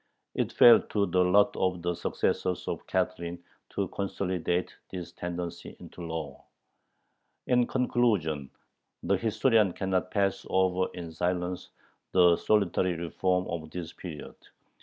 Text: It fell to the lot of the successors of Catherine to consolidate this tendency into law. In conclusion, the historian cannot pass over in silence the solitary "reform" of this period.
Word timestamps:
It 0.33 0.51
fell 0.51 0.81
to 0.81 1.05
the 1.05 1.23
lot 1.23 1.55
of 1.55 1.83
the 1.83 1.93
successors 1.93 2.67
of 2.67 2.87
Catherine 2.87 3.43
to 3.69 3.87
consolidate 3.89 4.75
this 4.91 5.11
tendency 5.11 5.75
into 5.79 6.01
law. 6.01 6.43
In 7.45 7.67
conclusion, 7.67 8.49
the 9.03 9.17
historian 9.17 9.73
cannot 9.73 10.09
pass 10.09 10.43
over 10.49 10.87
in 10.95 11.11
silence 11.11 11.69
the 12.13 12.35
solitary 12.35 12.95
"reform" 12.95 13.45
of 13.47 13.69
this 13.69 13.93
period. 13.93 14.33